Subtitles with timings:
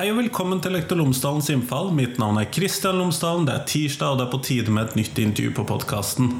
[0.00, 1.90] Hei og velkommen til Lektor Lomsdalens innfall.
[1.92, 3.42] Mitt navn er Kristian Lomsdalen.
[3.44, 6.30] Det er tirsdag, og det er på tide med et nytt intervju på podkasten.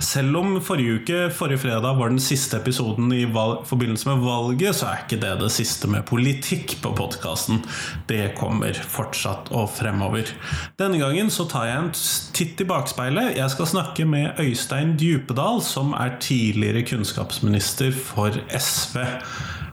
[0.00, 4.88] Selv om forrige uke, forrige fredag, var den siste episoden i forbindelse med valget, så
[4.88, 7.60] er ikke det det siste med politikk på podkasten.
[8.08, 10.32] Det kommer fortsatt og fremover.
[10.80, 11.94] Denne gangen så tar jeg en
[12.40, 13.34] titt i bakspeilet.
[13.36, 19.04] Jeg skal snakke med Øystein Djupedal, som er tidligere kunnskapsminister for SV.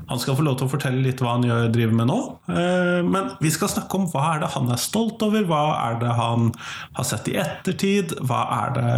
[0.08, 2.20] Han skal få lov til å fortelle litt hva han driver med nå.
[2.48, 5.98] Eh, men vi skal snakke om hva er det han er stolt over, hva er
[6.04, 6.52] det han
[6.98, 8.16] har sett i ettertid?
[8.30, 8.94] Hva, er det,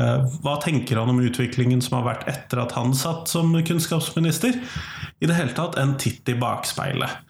[0.46, 4.62] hva tenker han om utviklingen som har vært etter at han satt som kunnskapsminister?
[5.20, 7.26] I det hele tatt en titt i bakspeilet.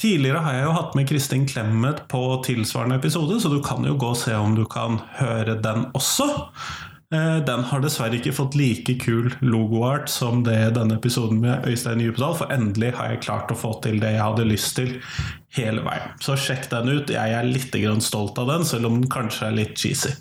[0.00, 3.94] Tidligere har jeg jo hatt med Kristin Clemet på tilsvarende episode, så du kan jo
[3.98, 6.26] gå og se om du kan høre den også.
[7.14, 12.02] Eh, den har dessverre ikke fått like kul logoart som det denne episoden med Øystein
[12.02, 14.94] Djupedal, for endelig har jeg klart å få til det jeg hadde lyst til
[15.54, 16.14] hele veien.
[16.24, 17.12] Så sjekk den ut.
[17.14, 20.14] Jeg er litt stolt av den, selv om den kanskje er litt cheesy.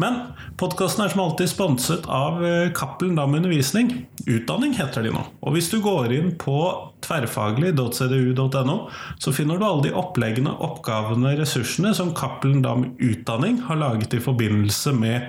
[0.00, 0.18] Men
[0.60, 4.06] podkasten er som alltid sponset av eh, Cappelen Dam Undervisning.
[4.26, 5.24] Utdanning heter de nå.
[5.42, 6.56] Og hvis du går inn på
[7.04, 8.78] tverrfaglig.cdu.no,
[9.20, 14.24] så finner du alle de oppleggene, oppgavene, ressursene som Cappelen Dam Utdanning har laget i
[14.24, 15.28] forbindelse med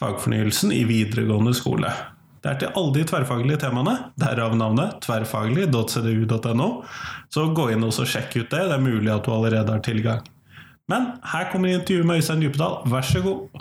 [0.00, 1.92] fagfornyelsen i videregående skole.
[2.40, 6.68] Det er til alle de tverrfaglige temaene, derav navnet tverrfaglig.cdu.no.
[7.28, 10.24] Så gå inn og sjekk ut det, det er mulig at du allerede har tilgang.
[10.90, 13.60] Men her kommer intervjuet med Øystein Djupedal, vær så god.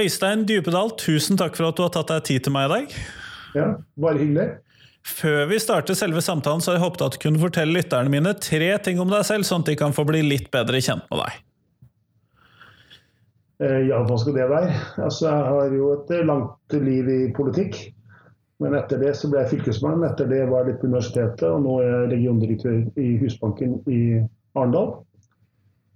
[0.00, 2.98] Øystein Djupedal, tusen takk for at du har tatt deg tid til meg i dag.
[3.56, 3.68] Ja,
[4.00, 4.48] bare hyggelig.
[5.06, 8.34] Før vi starter selve samtalen, så har jeg håpet at du kunne fortelle lytterne mine
[8.40, 11.22] tre ting om deg selv, sånn at de kan få bli litt bedre kjent med
[11.22, 11.38] deg.
[13.60, 14.76] Eh, ja, hva skal det være?
[15.00, 17.80] Altså, jeg har jo et langt liv i politikk.
[18.60, 20.04] Men etter det så ble jeg fylkesmann.
[20.04, 24.00] Etter det var jeg litt på universitetet, og nå er jeg regiondirektør i Husbanken i
[24.52, 24.98] Arendal.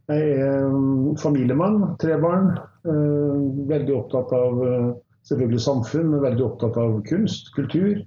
[0.09, 2.55] Jeg er mm, familiemann, tre barn.
[2.85, 3.37] Eh,
[3.69, 4.91] veldig opptatt av eh,
[5.25, 8.03] selvfølgelig samfunn, men veldig opptatt av kunst, kultur.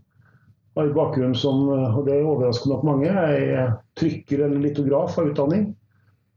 [0.77, 5.31] Har bakgrunn som, eh, og det overrasker nok mange, jeg er trykker eller litograf av
[5.31, 5.71] utdanning.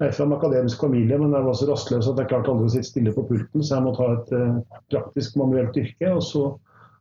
[0.01, 2.71] Jeg er fra en akademisk familie, men jeg var så rastløs at jeg klarte aldri
[2.71, 4.33] å sitte stille på pulten, så jeg måtte ha et
[4.89, 6.15] praktisk manuelt yrke.
[6.15, 6.49] og så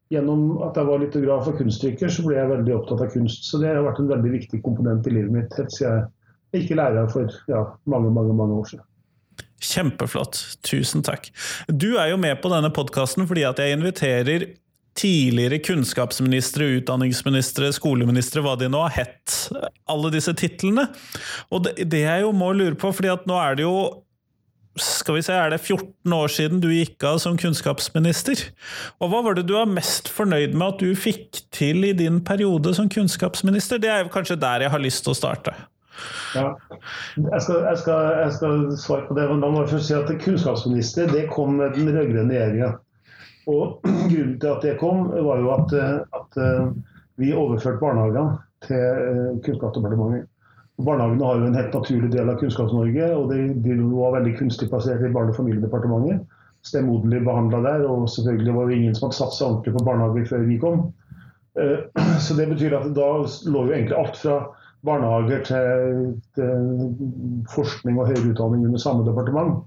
[0.10, 3.44] Gjennom at jeg var litograf og kunsttrykker, så ble jeg veldig opptatt av kunst.
[3.46, 6.08] Så det har vært en veldig viktig komponent i livet mitt helt siden
[6.50, 8.89] jeg gikk i lære for ja, mange, mange, mange år siden.
[9.60, 10.40] Kjempeflott.
[10.66, 11.30] Tusen takk.
[11.68, 14.50] Du er jo med på denne podkasten fordi at jeg inviterer
[15.00, 19.38] tidligere kunnskapsministre, utdanningsministre, skoleministre, hva de nå har hett.
[19.90, 20.90] Alle disse titlene.
[21.54, 23.76] Og det, det jeg jo må lure på, fordi at nå er det jo
[24.80, 28.46] skal vi se, er det 14 år siden du gikk av som kunnskapsminister?
[29.04, 32.22] Og hva var det du var mest fornøyd med at du fikk til i din
[32.24, 33.82] periode som kunnskapsminister?
[33.82, 35.56] Det er jo kanskje der jeg har lyst til å starte.
[36.36, 36.46] Ja.
[37.18, 39.26] Jeg skal, jeg, skal, jeg skal, svare på det.
[39.32, 42.74] men da må jeg først si at Kunnskapsminister det kom med den rød-grønne regjeringa.
[43.50, 43.80] Og
[44.12, 45.74] Grunnen til at det kom, var jo at,
[46.20, 46.42] at
[47.20, 50.28] vi overførte barnehagene til eh, Kunnskapsdepartementet.
[50.86, 54.70] Barnehagene har jo en helt naturlig del av Kunnskaps-Norge, og de, de, var veldig kunstig
[54.72, 56.22] plassert i Barne- og familiedepartementet.
[56.68, 60.46] Stemoderlig behandla der, og selvfølgelig var det ingen som hadde satsa ordentlig på barnehager før
[60.48, 60.86] vi kom.
[61.60, 61.84] Eh,
[62.26, 63.10] så det betyr at da
[63.52, 64.40] lå jo egentlig alt fra
[64.86, 69.60] barnehager til, til forskning og høyere utdanning under samme departement.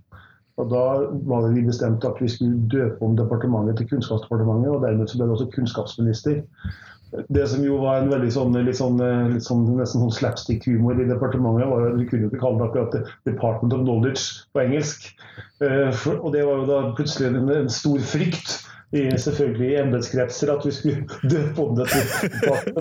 [0.61, 0.85] Og Da
[1.29, 5.19] var det vi bestemte at vi skulle døpe om departementet til Kunnskapsdepartementet, og dermed så
[5.19, 6.43] ble det også kunnskapsminister.
[7.29, 9.01] Det som jo var en veldig sånn, litt sånn,
[9.33, 12.69] litt sånn nesten sånn slapstick-humor i departementet, var jo at vi kunne ikke kalle det
[12.71, 15.11] akkurat Department of Knowledge på engelsk.
[15.65, 18.55] Eh, og det var jo da plutselig en, en stor frykt
[18.93, 22.33] i selvfølgelig i embetskretser at vi skulle døpe om det til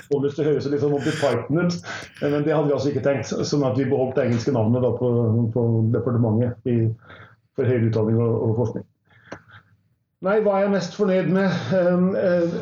[0.09, 0.35] Thomas.
[0.35, 1.77] Det høres litt sånn Monty Python ut,
[2.25, 3.31] men det hadde vi altså ikke tenkt.
[3.31, 5.11] Sånn at vi beholdt det engelske navnet da, på,
[5.53, 6.79] på, departementet i,
[7.55, 8.87] for høyere utdanning og, og, forskning.
[10.21, 11.55] Nei, hva er jeg mest fornøyd med?
[11.73, 12.57] Ehm, eh,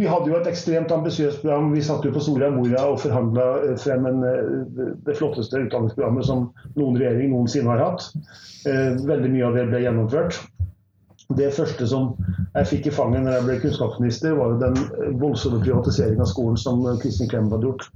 [0.00, 1.68] vi hadde jo et ekstremt ambisiøst program.
[1.70, 6.26] Vi satt jo på Soria Moria og forhandla eh, frem en, eh, det flotteste utdanningsprogrammet
[6.26, 6.48] som
[6.80, 8.08] noen regjering noensinne har hatt.
[8.64, 10.40] Veldig mye av det ble gjennomført.
[11.38, 12.14] Det første som
[12.56, 16.58] jeg fikk i fanget når jeg ble kunnskapsminister, var jo den voldsomme privatiseringen av skolen
[16.58, 17.86] som Kristin Clemet hadde gjort.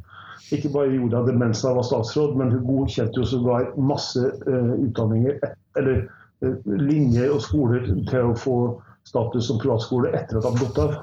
[0.55, 4.23] Ikke bare gjorde hun det mens hun var statsråd, men hun godkjente jo sågar masse
[4.47, 5.41] uh, utdanninger,
[5.81, 6.05] eller
[6.45, 8.59] uh, linjer og skoler til å få
[9.09, 10.95] status som privatskole etter at hun hadde gått av.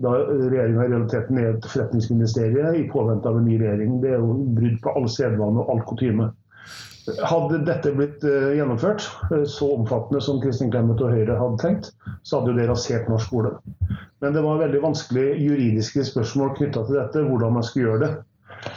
[0.00, 3.98] Da regjeringa i realiteten er et forretningsministerium i påvente av en ny regjering.
[4.04, 6.30] Det er jo brudd på all sedvane og all kutyme.
[7.24, 11.92] Hadde dette blitt uh, gjennomført, uh, så omfattende som Kristin Clemet og Høyre hadde tenkt,
[12.22, 13.54] så hadde jo det rasert norsk skole.
[14.20, 18.10] Men det var veldig vanskelig juridiske spørsmål knytta til dette, hvordan man skulle gjøre det.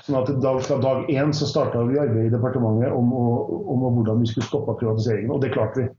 [0.05, 3.25] Sånn at dag, Fra dag én så starta vi arbeidet i departementet om, å,
[3.73, 5.33] om hvordan vi skulle stoppe privatiseringen.
[5.35, 5.89] Og det klarte vi.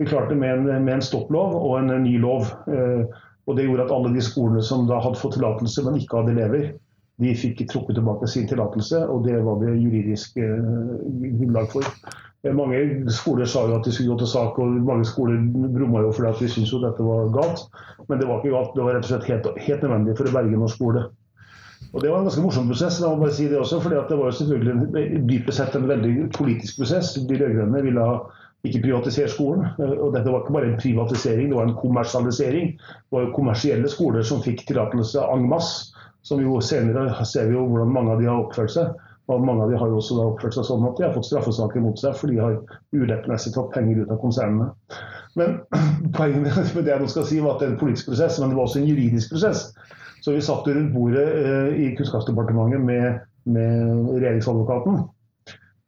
[0.00, 2.48] Vi klarte med med en stopplov og en, ny lov.
[2.70, 3.10] Uh,
[3.50, 6.36] og Det gjorde at alle de skolene som da hadde fått tillatelse, men ikke hadde
[6.36, 6.68] elever,
[7.22, 10.68] de fikk trukket tilbake sin tillatelse, og det var det juridisk eh,
[11.38, 11.88] grunnlag for.
[12.42, 12.82] Eh, mange
[13.14, 16.30] skoler sa jo at de skulle gå til sak, og mange skoler brumma jo fordi
[16.32, 17.66] at de syntes jo dette var galt.
[18.08, 20.36] Men det var ikke galt, det var rett og slett helt, helt nødvendig for å
[20.36, 21.06] berge norsk skole.
[21.92, 23.00] Og Det var en ganske morsom prosess.
[23.00, 26.30] da må bare si Det også, fordi det var jo selvfølgelig dypest sett en veldig
[26.32, 27.14] politisk prosess.
[27.14, 28.06] De rød-grønne ville
[28.64, 29.66] ikke privatisere skolen.
[29.78, 32.76] Eh, og Dette var ikke bare en privatisering, det var en kommersialisering.
[32.78, 35.91] Det var jo kommersielle skoler som fikk tillatelse en masse
[36.26, 38.92] som jo senere ser vi jo hvordan mange av de har oppført seg.
[39.30, 41.84] Og mange av de har jo også oppført seg sånn at de har fått straffesaker
[41.84, 42.58] mot seg, for de har
[42.96, 44.70] urettmessig tatt penger ut av konsernene.
[45.38, 45.60] Men
[46.16, 48.52] poenget med det jeg nå skal si, var at det er en politisk prosess, men
[48.52, 49.68] det var også en juridisk prosess.
[50.22, 55.00] Så vi satt rundt bordet eh, i Kunnskapsdepartementet med, med regjeringsadvokaten.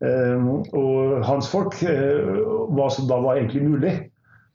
[0.04, 2.34] Eh, og hans folk, eh,
[2.74, 3.94] hva som da var egentlig mulig.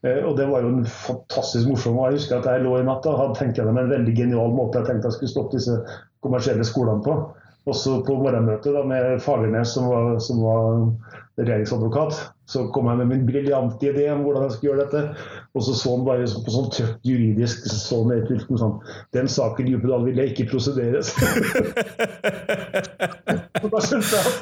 [0.06, 1.98] Eh, og det var jo en fantastisk morsom.
[2.00, 4.56] og Jeg husker at jeg lå i natt og hadde tenkt gjennom en veldig genial
[4.56, 5.78] måte jeg tenkte jeg skulle stoppe disse
[6.24, 7.18] kommersielle skolene på.
[7.69, 10.69] Også på morgenmøtet da, med Fagernes, som var, som var
[11.42, 15.01] regjeringsadvokat, så kom jeg med min briljante idé om hvordan jeg skulle gjøre dette.
[15.54, 18.75] Og så så han bare på sånn tørt juridisk så til sånn
[19.13, 21.12] Den saken Djupedal ville ikke prosederes.
[23.63, 24.40] og da skjønte jeg at,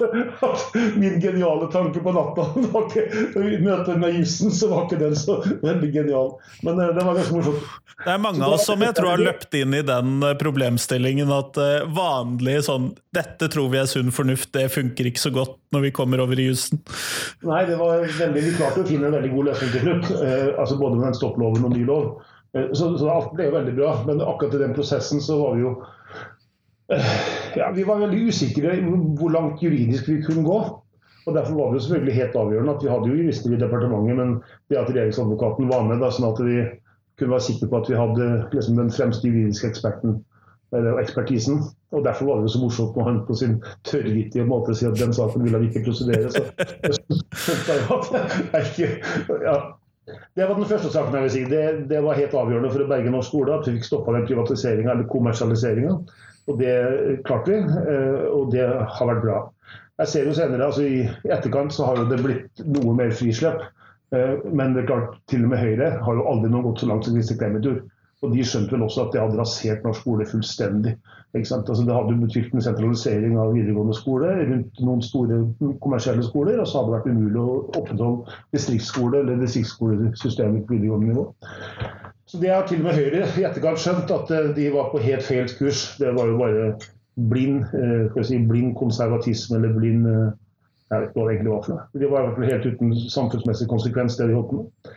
[0.48, 0.59] at,
[1.00, 3.04] min geniale tanke på natta var ikke,
[3.44, 6.30] I møte med jussen så var ikke den så veldig genial.
[6.63, 7.62] Men eh, det var ganske morsomt.
[7.98, 11.31] Det er mange av oss som jeg tror har løpt inn i den eh, problemstillingen
[11.33, 15.56] at eh, vanlig sånn Dette tror vi er sunn fornuft, det funker ikke så godt
[15.74, 16.83] når vi kommer over i jussen.
[17.48, 20.09] Nei, det var veldig, klarte å finne en veldig god løsning til slutt.
[20.21, 22.09] Eh, altså Både med den stopploven og ny lov.
[22.53, 23.94] Eh, så, så, alt ble jo veldig bra.
[24.07, 25.73] Men akkurat i den prosessen så var vi jo
[26.94, 27.13] eh,
[27.59, 28.77] ja, Vi var veldig usikre
[29.19, 30.59] hvor langt juridisk vi kunne gå.
[31.27, 34.15] Og Derfor var det jo selvfølgelig helt avgjørende at vi hadde jo jurister i departementet,
[34.15, 34.29] men
[34.71, 36.61] det at regjeringsadvokaten var med, da, sånn at vi
[37.19, 40.21] kunne være sikre på at vi hadde liksom, den fremste juridiske eksperten
[40.75, 41.61] eller ekspertisen.
[41.95, 44.99] Og Derfor var det jo så morsomt når han på sin tørrvittige måte sier at
[44.99, 46.31] den saken vil han ikke prosedere.
[46.31, 46.43] Så
[49.47, 49.57] ja.
[50.35, 51.43] Det var den første saken jeg vil si.
[51.51, 54.27] Det, det, var helt avgjørende for å berge norsk skole at vi fikk stoppa den
[54.27, 55.97] privatiseringa eller kommersialiseringa.
[56.47, 56.75] Og det
[57.27, 57.57] klarte vi,
[57.91, 59.39] eh, og det har vært bra.
[59.97, 63.65] Jeg ser jo senere, altså I etterkant så har det blitt noe mer frislipp.
[64.15, 66.91] Eh, men det er klart, til og med Høyre har jo aldri noe gått så
[66.91, 67.81] langt som Christer Clementur.
[68.25, 70.95] Og de skjønte vel også at det hadde rasert norsk skole fullstendig.
[71.37, 75.43] Altså, det hadde betydd en sentralisering av videregående skole rundt noen store
[75.83, 81.11] kommersielle skoler, og så hadde det vært umulig å opprettholde distriktsskole eller distriktsskolesystemet på videregående
[81.11, 81.27] nivå.
[82.27, 85.03] Så det har til og med Høyre i etterkant skjønt, at eh, de var på
[85.03, 85.83] helt feil kurs.
[86.01, 86.65] Det var jo bare
[87.31, 90.27] blind, eh, si, blind konservatisme eller blind eh,
[90.87, 91.85] Jeg vet ikke hva det egentlig var for noe.
[91.99, 94.91] De var helt uten samfunnsmessig konsekvens, det de holdt på med.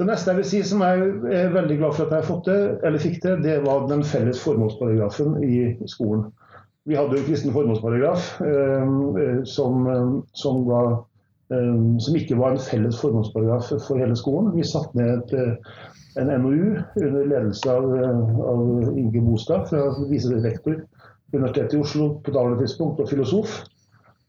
[0.00, 2.36] Det neste jeg vil si som jeg er veldig glad for at jeg
[2.80, 5.58] det, fikk det, det var den felles formålsparagrafen i
[5.92, 6.22] skolen.
[6.88, 8.94] Vi hadde jo kristen formålsparagraf eh,
[9.44, 9.84] som,
[10.32, 11.02] som, var,
[11.52, 14.54] eh, som, ikke var en felles formålsparagraf for hele skolen.
[14.56, 15.76] Vi satte ned et, eh,
[16.22, 20.80] en NOU under ledelse av, eh, av Inge Bostad, fra viserektor
[21.34, 23.60] Universitetet i Oslo på daværende tidspunkt, og filosof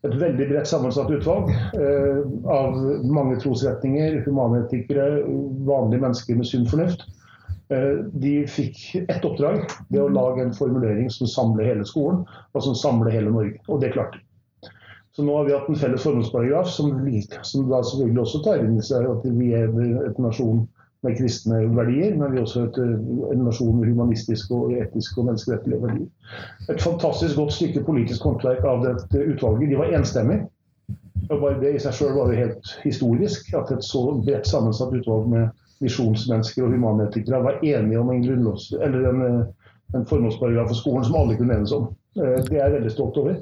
[0.07, 5.21] et veldig bredt sammensatt utvalg eh, av mange trosretninger, humanetikere,
[5.67, 7.05] vanlige mennesker med sunn fornuft.
[7.69, 9.61] Eh, de fikk ett oppdrag,
[9.93, 13.61] det å lage en formulering som samler hele skolen, og som samler hele Norge.
[13.69, 14.25] Og det klarte de.
[15.11, 16.93] Så nå har vi hatt en felles formålsparagraf som,
[17.43, 19.73] som da selvfølgelig også tar inn i seg at vi er
[20.07, 20.63] et nasjon
[21.03, 22.77] med kristne verdier, men vi er også et,
[23.33, 26.35] en nasjon med humanistiske og etiske og menneskerettelige verdier.
[26.69, 29.71] Et fantastisk godt stykke politisk håndverk av dette utvalget.
[29.71, 30.45] De var enstemmige.
[31.29, 34.93] Og bare det i seg sjøl var jo helt historisk at et så bredt sammensatt
[34.97, 35.49] utvalg med
[35.81, 39.21] visjonsmennesker og humanetikere var enige om en, en,
[39.95, 41.89] en formålsparagraf for skolen som alle kunne enes om.
[42.19, 43.35] Eh, det er jeg veldig stolt over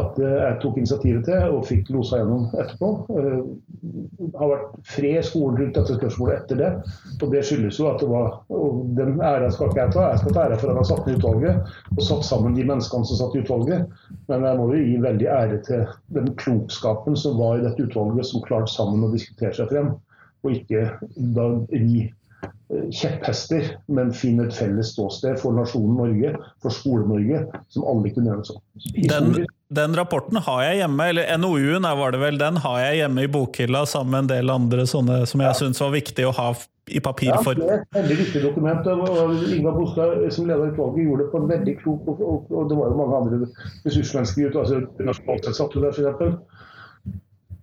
[0.00, 2.88] at eh, jeg tok initiativet til og fikk losa gjennom etterpå.
[3.10, 6.70] Det eh, har vært fred i skolen rundt dette spørsmålet etter det.
[7.18, 10.22] Og det skyldes jo at det var og Den æra skal ikke jeg ta, jeg
[10.22, 13.10] skal ta æra for at jeg har satt ned utvalget og satt sammen de menneskene
[13.10, 14.00] som satt i utvalget.
[14.32, 18.30] Men jeg må jo gi veldig ære til den klokskapen som var i dette utvalget,
[18.30, 19.92] som klarte sammen å diskutere seg frem,
[20.44, 20.88] og ikke
[21.36, 22.06] da ri
[22.92, 28.52] kjepphester, men finne et felles ståsted for nasjonen Norge, for Skole-Norge, som alle kunne enes
[28.54, 28.60] om.
[28.96, 33.26] Den, den, rapporten har jeg hjemme, eller NOU-en var det vel, den har jeg hjemme
[33.26, 35.58] i bokhylla sammen med en del andre sånne som jeg ja.
[35.60, 36.48] syns var viktig å ha
[36.92, 37.62] i papirform.
[37.62, 38.86] Ja, det er et veldig viktig dokument.
[38.92, 42.68] og Ingvar Bostad som leder utvalget gjorde det på en veldig klok og, og, og
[42.68, 43.38] det var jo mange andre
[43.86, 46.60] ressursmennesker altså Nasjonalt satt der, f.eks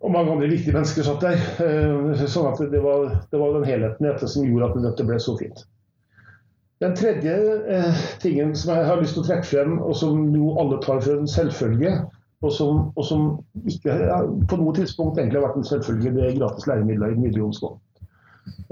[0.02, 1.44] og mange andre viktige mennesker satt der.
[1.62, 5.06] Eh, sånn at det var, det var den helheten i dette som gjorde at dette
[5.08, 5.62] ble så fint.
[6.82, 7.36] Den tredje
[7.70, 11.04] eh, tingen som jeg har lyst til å trekke frem, og som jo alle tar
[11.06, 11.94] for en selvfølge,
[12.42, 13.28] og som, og som
[13.70, 14.18] ikke ja,
[14.50, 17.60] på noe tidspunkt egentlig har vært en selvfølge, det er gratis læremidler i den videregående
[17.60, 17.84] skolen.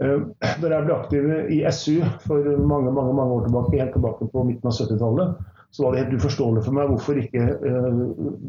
[0.01, 4.31] Eh, da jeg ble aktiv i SU for mange mange, mange år tilbake, helt tilbake
[4.33, 5.38] på midten av 70-tallet,
[5.71, 7.99] så var det helt uforståelig for meg hvorfor ikke uh,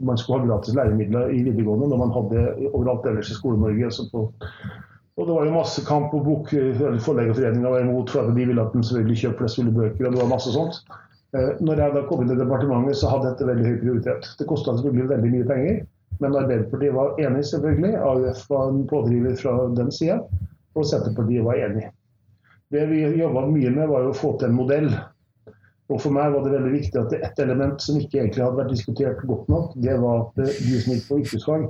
[0.08, 3.90] man skulle ha gratis læremidler i videregående når man hadde overalt ellers i Skole-Norge.
[5.20, 6.48] Og det var jo masse kamp, og bok,
[7.04, 10.06] Forleggerforeninga var imot for at de ville at en selvfølgelig kjøpe flest mulig bøker.
[10.06, 10.80] og det var masse sånt.
[11.36, 14.32] Uh, når jeg da kom inn i departementet, så hadde dette veldig høy prioritet.
[14.40, 15.80] Det kosta selvfølgelig veldig mye penger,
[16.24, 17.94] men Arbeiderpartiet var enig, selvfølgelig.
[18.00, 20.22] AUF var en pådriver fra den sida,
[20.74, 21.86] og Senterpartiet var enig.
[22.70, 24.92] Det vi jobba mye med, var jo å få til en modell
[25.90, 28.61] og For meg var det veldig viktig at det ett element som ikke egentlig hadde
[28.61, 31.64] vært diskutert godt nok, det var at de som gikk på yrkesfag,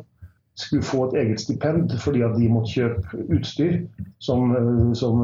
[0.61, 3.77] skulle få et eget stipend fordi at de måtte kjøpe utstyr.
[4.21, 5.21] Som, eh, som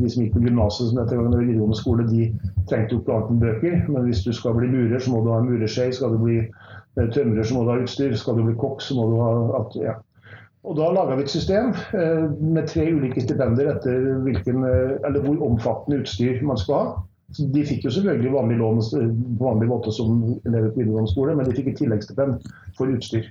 [0.00, 2.26] de som gikk på gymnaset som heter videregående skole, de
[2.68, 3.86] trengte jo klart med bøker.
[3.88, 5.92] Men hvis du skal bli murer, så må du ha en murerskje.
[5.96, 8.16] Skal du bli eh, tømrer, så må du ha utstyr.
[8.16, 9.80] Skal du bli kokk, så må du ha alt.
[9.80, 9.96] ja.
[10.66, 15.44] Og Da laga vi et system eh, med tre ulike stipender etter hvilken, eller hvor
[15.46, 17.04] omfattende utstyr man skal ha.
[17.34, 19.00] De fikk jo selvfølgelig vanlig lån på
[19.40, 22.46] vanlig måte som elever på videregående skole, men de fikk et tilleggsstipend
[22.78, 23.26] for utstyr.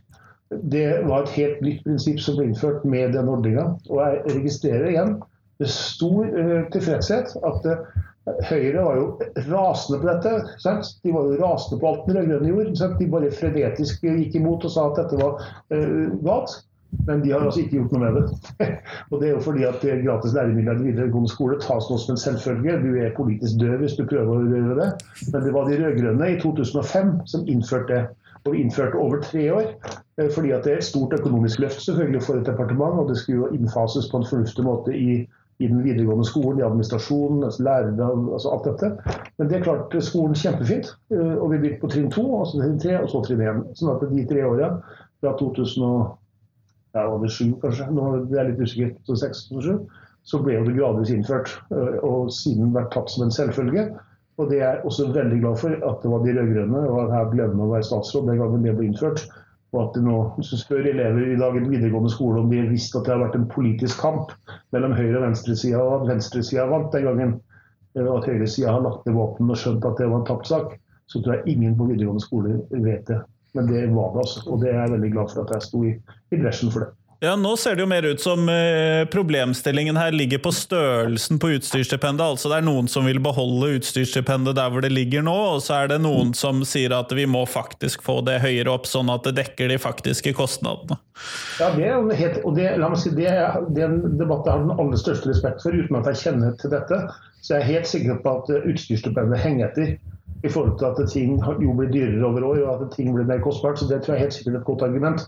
[0.52, 3.70] Det var et helt nytt prinsipp som ble innført med den ordninga.
[3.90, 5.16] Og jeg registrerer igjen
[5.62, 8.04] med stor uh, tilfredshet at uh,
[8.50, 9.08] Høyre var jo
[9.52, 10.32] rasende på dette.
[10.62, 10.96] Sant?
[11.06, 12.78] De var jo rasende på alt den rød-grønne gjorde.
[12.80, 12.96] Sant?
[13.00, 15.40] De bare frenetisk gikk imot og sa at dette var
[15.72, 16.60] uh, galt.
[17.08, 18.68] Men de har altså ikke gjort noe med det.
[19.12, 22.22] og det er jo fordi at gratis læremidler i videregående skole tas nå som en
[22.22, 22.80] selvfølge.
[22.82, 24.90] Du er politisk død hvis du prøver å gjøre det.
[25.32, 28.04] Men det var de rød-grønne i 2005 som innførte det.
[28.46, 29.72] Og innførte over tre år,
[30.22, 33.00] eh, fordi at det er et stort økonomisk løft selvfølgelig for et departement.
[33.02, 35.16] Og det skulle jo innfases på en fornuftig måte i,
[35.60, 38.92] i den videregående skolen, i administrasjonen, altså lærere, altså alt dette.
[39.40, 40.94] Men det er klart skolen kjempefint.
[41.10, 43.66] Eh, og vi begynte på trinn to, og så trinn tre, og så trinn én.
[43.80, 44.70] Sånn at de tre åra
[45.24, 45.82] fra 2000
[46.96, 49.78] ja, over sju kanskje, nå er jeg litt usikker, så seks sju,
[50.25, 51.52] så ble det gradvis innført.
[51.75, 53.90] Øh, og siden vært tatt som en selvfølge.
[54.36, 57.12] Og det er jeg også veldig glad for at det var de rød-grønne, og at
[57.14, 59.28] jeg glemmer å være statsråd den gangen det ble innført.
[59.75, 62.72] Og at det nå så spør elever i dag i videregående skole om de har
[62.72, 64.32] visst at det har vært en politisk kamp
[64.75, 67.38] mellom høyre- og venstresida, og at venstresida vant den gangen.
[67.96, 70.52] Øh, og at høyresida har lagt ned våpen og skjønt at det var en tapt
[70.52, 70.75] sak.
[71.12, 73.22] Så tror jeg ingen på videregående skole vet det.
[73.56, 74.46] Men det var det altså.
[74.50, 75.96] Og det er jeg veldig glad for at jeg sto i,
[76.36, 76.94] i bresjen for det.
[77.24, 81.54] Ja, Nå ser det jo mer ut som eh, problemstillingen her ligger på størrelsen på
[81.56, 82.26] utstyrsstipendet.
[82.26, 85.80] Altså det er noen som vil beholde utstyrsstipendet der hvor det ligger nå, og så
[85.80, 89.24] er det noen som sier at vi må faktisk få det høyere opp, sånn at
[89.26, 91.00] det dekker de faktiske kostnadene.
[91.62, 93.32] Ja, det er helt, og det, la meg si, det,
[93.72, 96.60] det er en debatt jeg har den aller største respekt for, uten at jeg kjenner
[96.60, 97.00] til dette.
[97.40, 99.96] Så jeg er helt sikker på at utstyrsstipendet henger etter
[100.46, 103.42] i forhold til at ting jo blir dyrere over år og at ting blir mer
[103.44, 103.80] kostbart.
[103.80, 105.25] Så det tror jeg er helt sikkert et godt argument.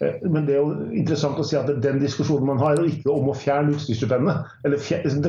[0.00, 2.80] Eh, men det er jo interessant å si at det er den diskusjonen man har,
[2.80, 4.48] og ikke om å fjerne utstyrsstipendet.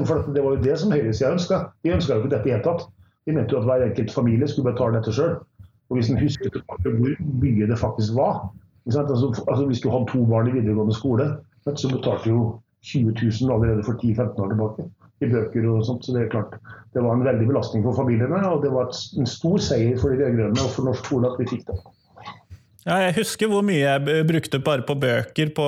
[0.07, 1.61] For det var jo det som høyresida ønska.
[1.83, 2.87] De ønska jo ikke dette i hele tatt.
[3.25, 5.37] De mente jo at hver enkelt familie skulle betale dette sjøl.
[5.91, 8.45] Og hvis en husker tilbake hvor mye det faktisk var
[8.87, 9.01] altså,
[9.49, 11.27] altså, Hvis du hadde to barn i videregående skole,
[11.67, 12.43] så betalte du jo
[12.81, 14.87] 20 000 allerede for 10-15 år tilbake
[15.21, 16.05] i bøker og sånt.
[16.05, 16.57] Så det er klart,
[16.95, 20.21] det var en veldig belastning for familiene, og det var en stor seier for de
[20.21, 21.79] rød-grønne og for norsk skole at vi fikk det.
[22.81, 25.65] Ja, jeg husker hvor mye jeg brukte bare på bøker på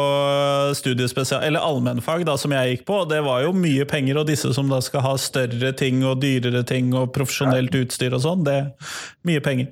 [0.73, 3.03] studiespesial, eller allmennfag da, som jeg gikk på.
[3.11, 6.63] Det var jo mye penger, og disse som da skal ha større ting og dyrere
[6.65, 8.95] ting og profesjonelt utstyr og sånn, det er
[9.29, 9.69] mye penger.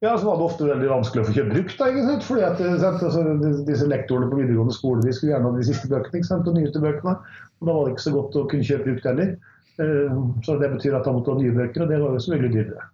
[0.00, 1.74] Ja, så var det ofte veldig vanskelig å få kjøpt brukt.
[1.76, 2.22] da, ikke sant?
[2.24, 3.24] Fordi at altså,
[3.68, 6.48] Disse lektorene på videregående skole de skulle gjerne ha de siste bøkene, ikke sant?
[6.48, 7.16] og nyeste bøkene.
[7.60, 9.34] Og Da var det ikke så godt å kunne kjøpe brukt heller.
[9.80, 12.32] Eh, så Det betyr at han måtte ha nye bøker, og det var jo så
[12.32, 12.88] veldig dyrere.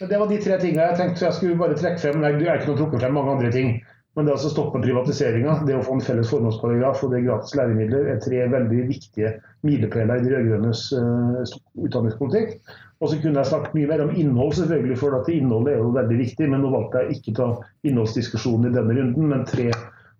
[0.00, 2.22] Det var de tre tingene jeg tenkte jeg skulle bare trekke frem.
[2.24, 3.72] Jeg er ikke noe trukket frem mange andre ting.
[4.18, 8.08] Men det å stoppe privatiseringa, det å få en felles formålsparagraf og det gratis læremidler
[8.10, 9.36] er tre veldig viktige
[9.66, 11.52] milepæler i de rød-grønnes uh,
[11.86, 12.56] utdanningspolitikk.
[13.00, 15.92] Og så kunne jeg snakket mye mer om innhold, selvfølgelig, for at innholdet er jo
[15.94, 16.48] veldig viktig.
[16.52, 17.48] Men nå valgte jeg ikke å ta
[17.88, 19.70] innholdsdiskusjonen i denne runden, men tre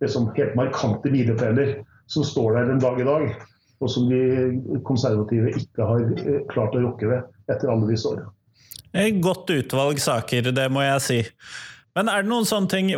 [0.01, 1.75] liksom, helt markante milepæler
[2.11, 3.31] som står der en dag i dag.
[3.81, 8.29] og som de konservative ikke har eh, klart å rokke ved etter alle disse årene.
[9.25, 11.21] Godt utvalg saker, det må jeg si.
[11.97, 12.91] Men er det noen sånne ting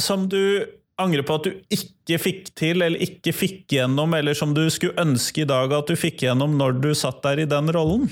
[0.00, 0.66] som du
[0.98, 4.98] angrer på at du ikke fikk til, eller ikke fikk gjennom, eller som du skulle
[4.98, 8.10] ønske i dag at du fikk gjennom når du satt der i den rollen?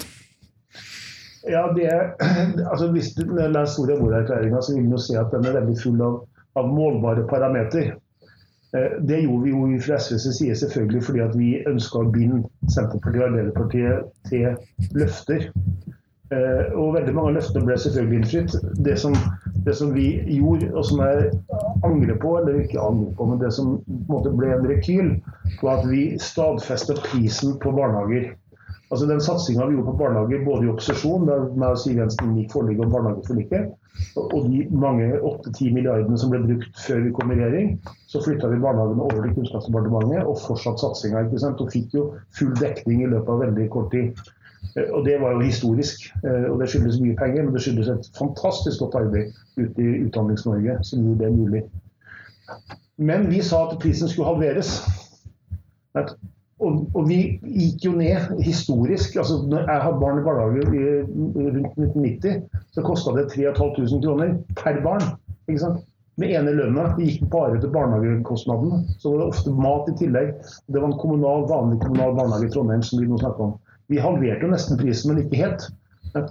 [1.48, 1.90] Ja, det,
[2.70, 6.02] altså Hvis du leser Soria Moria-erklæringa, så vil du se at den er veldig full
[6.02, 6.18] av,
[6.58, 7.94] av målbare parameter.
[8.74, 12.42] Eh, det gjorde vi jo fra SVs side selvfølgelig fordi at vi ønska å binde
[12.74, 15.50] Senterpartiet og Arbeiderpartiet til løfter.
[16.34, 18.56] Eh, og veldig mange av løftene ble selvfølgelig innfridd.
[18.82, 18.96] Det
[19.66, 21.30] det som, vi gjorde, og som jeg
[21.86, 25.08] angrer på, eller ikke angrer på, men det som en ble en rekyl,
[25.62, 28.28] var at vi stadfestet prisen på barnehager.
[28.90, 32.36] Altså Den satsinga vi gjorde på barnehager både i opposisjon, der meg og Siv Jensen
[32.38, 33.72] gikk forlik om barnehageforliket,
[34.20, 37.72] og de mange 8-10 milliardene som ble brukt før vi kom i regjering,
[38.06, 41.24] så flytta vi barnehagene over til Kunnskapsdepartementet og fortsatt satsinga.
[41.50, 42.06] Og fikk jo
[42.38, 44.22] full dekning i løpet av veldig kort tid.
[44.76, 46.06] Eh, og Det var jo historisk.
[46.24, 49.98] Eh, og Det skyldes mye penger, men det skyldes et fantastisk godt arbeid ute i
[50.06, 51.62] Utdannings-Norge som gjorde det mulig.
[52.98, 54.78] Men vi sa at prisen skulle halveres.
[56.56, 59.16] Og, og, vi gikk jo ned historisk.
[59.20, 64.80] altså når Jeg hadde barn i barnehage rundt 1990, så kosta det 3500 kroner per
[64.84, 65.04] barn.
[65.48, 65.84] ikke sant?
[66.16, 66.88] Med ene lønna.
[66.96, 68.86] Det gikk bare til barnehagekostnadene.
[68.96, 70.32] Så var det ofte mat i tillegg.
[70.72, 73.58] Det var en kommunal, vanlig kommunal barnehage i Trondheim som vi nå snakker om.
[73.92, 75.68] Vi halverte jo nesten prisen, men ikke helt.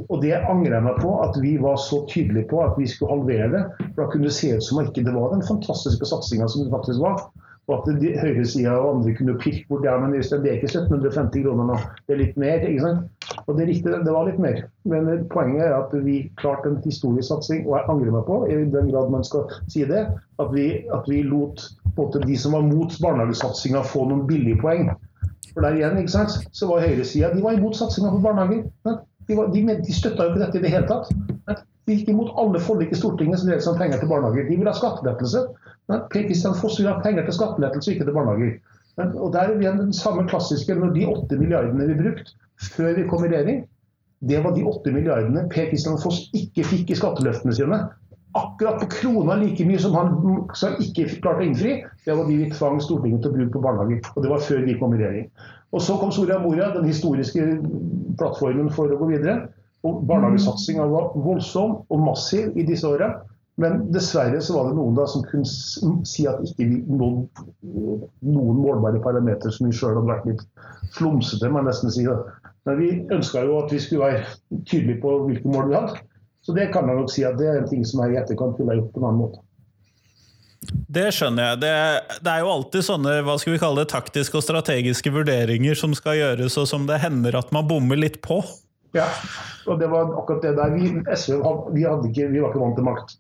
[0.10, 3.14] Og det angrer jeg meg på, at vi var så tydelige på at vi skulle
[3.14, 3.64] halvere det.
[3.94, 6.66] For da kunne det se ut som at ikke det var den fantastiske satsinga som
[6.66, 7.28] det faktisk var.
[7.66, 11.70] Og at høyresida og andre kunne pirke bort ja, men det er ikke 1750 kroner
[11.72, 12.62] nå, det er litt mer.
[12.62, 13.32] ikke sant?
[13.48, 14.60] Og Det er riktig, det var litt mer.
[14.86, 18.60] Men poenget er at vi klarte en historisk satsing, og jeg angrer meg på, i
[18.76, 21.66] den grad man skal si det, at vi, at vi lot
[21.98, 24.92] både de som var mot barnehagesatsinga, få noen billige poeng.
[25.54, 28.66] For der igjen, ikke sant, så var høyresida de var imot satsinga på barnehager.
[29.26, 31.64] De, de, de støtta jo ikke dette i det hele tatt.
[31.86, 34.50] De gikk imot alle forlik i Stortinget som dreide penger til barnehager.
[34.50, 35.46] De ville ha skattelettelse.
[35.90, 38.58] Per Kristian Foss vil ha penger til skattelettelse, ikke til barnehager.
[39.04, 42.36] Og der er igjen den samme klassiske når de åtte milliardene vi brukte
[42.76, 43.66] før vi kom i regjering,
[44.24, 47.82] det var de åtte milliardene Per Kristian Foss ikke fikk i skatteløftene sine.
[48.36, 50.16] Akkurat på krona like mye som han
[50.84, 51.76] ikke klarte å innfri.
[52.06, 54.02] Det var de vi tvang Stortinget til å bruke på barnehager.
[54.16, 55.30] Og det var før vi kom i regjering.
[55.76, 57.46] Og så kom Soria Moria, den historiske
[58.20, 59.50] plattformen for å gå videre.
[59.86, 63.12] Og Barnehagesatsinga var voldsom og massiv i disse åra.
[63.62, 67.46] Men dessverre så var det noen da som kunne si at ikke vi nådde
[68.28, 70.44] noen målbare parametere som vi sjøl hadde vært litt
[70.98, 72.04] flumsete, må jeg nesten si.
[72.04, 72.52] Da.
[72.68, 76.04] Men vi ønska jo at vi skulle være tydelige på hvilke mål vi hadde.
[76.46, 78.60] Så det kan jeg nok si at det er en ting som jeg i etterkant
[78.60, 79.42] ville gjort på en annen måte.
[80.66, 81.62] Det skjønner jeg.
[81.64, 81.74] Det,
[82.26, 85.94] det, er jo alltid sånne hva skal vi kalle det, taktiske og strategiske vurderinger som
[85.98, 88.42] skal gjøres, og som det hender at man bommer litt på.
[88.96, 89.08] Ja,
[89.68, 90.74] og det var akkurat det der.
[90.76, 91.40] Vi, SV
[91.76, 93.18] vi, ikke, vi var ikke vant til makt.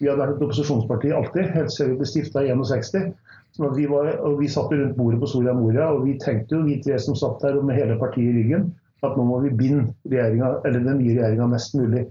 [0.00, 3.12] Vi hadde vært et opposisjonsparti alltid, helt siden vi ble stifta i 61.
[3.56, 6.64] Sånn vi, var, og vi satt rundt bordet på Soria Moria, og vi tenkte jo,
[6.64, 8.70] vi tre som satt der med hele partiet i ryggen,
[9.04, 12.06] at nå må vi binde den nye regjeringa mest mulig.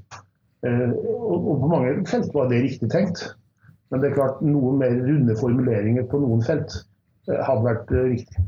[0.67, 3.23] Eh, og, og, på mange felt var det riktig tenkt.
[3.89, 6.75] Men det er klart noen mer runde formuleringer på noen felt
[7.29, 8.45] eh, hadde vært eh, riktig.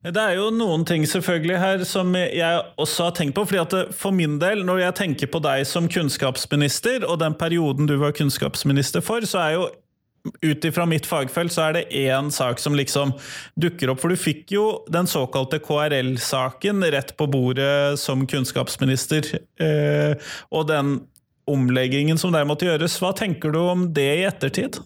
[0.00, 3.44] Det er jo noen ting selvfølgelig her som jeg også har tenkt på.
[3.44, 7.86] fordi at For min del, når jeg tenker på deg som kunnskapsminister, og den perioden
[7.86, 9.68] du var kunnskapsminister for, så er jo
[10.44, 13.12] ut ifra mitt fagfelt så er det én sak som liksom
[13.60, 14.00] dukker opp.
[14.00, 19.34] For du fikk jo den såkalte KRL-saken rett på bordet som kunnskapsminister.
[19.60, 20.16] Eh,
[20.48, 20.98] og den
[21.50, 22.98] omleggingen som der måtte gjøres.
[23.02, 24.80] Hva tenker du om det i ettertid?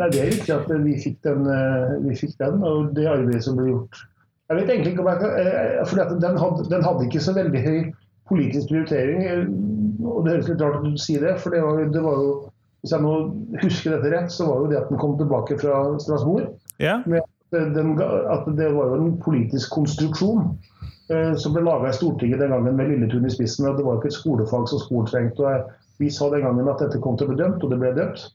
[0.00, 3.44] Nei, Det er riktig at vi fikk, den, eh, vi fikk den, og det arbeidet
[3.44, 4.00] som ble gjort.
[4.48, 7.60] Jeg vet egentlig ikke om jeg, kan for den hadde, den hadde ikke så veldig
[7.66, 7.78] høy
[8.28, 9.22] politisk prioritering.
[9.26, 9.44] Eh,
[10.06, 12.32] og Det høres litt rart ut å si det, for det var, det var, jo
[12.82, 13.12] Hvis jeg nå
[13.62, 16.48] husker dette rett, så var jo det at den kom tilbake fra Strasbourg.
[16.82, 17.04] Yeah.
[17.06, 17.22] Med
[17.54, 20.48] den, at det var jo en politisk konstruksjon
[21.12, 23.68] eh, som ble laga i Stortinget den gangen med Lilletun i spissen.
[23.70, 25.46] og Det var ikke et skolefag som skolen trengte.
[25.46, 27.94] og Vi sa den gangen at dette kom til å bli dømt, og det ble
[28.00, 28.26] dømt.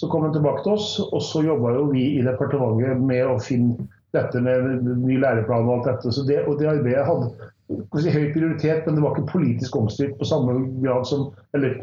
[0.00, 3.34] Så kom han tilbake til oss, og så jobba jo vi i departementet med å
[3.44, 3.84] finne
[4.16, 6.12] dette med ny læreplan og alt dette.
[6.16, 7.28] Så det, og det arbeidet hadde
[8.00, 11.82] si, høy prioritet, men det var ikke politisk omstridt på samme grad som eller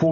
[0.00, 0.10] på,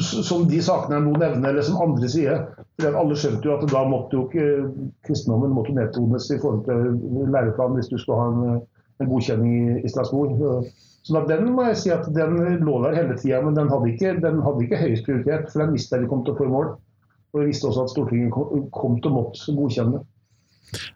[0.00, 2.42] som de sakene jeg nå nevner, eller som andre sier.
[2.88, 4.72] Alle skjønte jo at da måtte jo ikke
[5.06, 8.62] kristendommen måtte nedtones i forhold til læreplanen hvis du skulle ha en
[9.08, 10.66] godkjenning i, Strasbourg.
[11.06, 14.16] Så den må jeg si at den lå der hele tida, men den hadde, ikke,
[14.20, 15.48] den hadde ikke høyest prioritet.
[15.52, 16.72] For den visste jeg vi kom til å få i mål.
[17.30, 20.02] Og vi visste også at Stortinget kom, kom til å måtte godkjenne.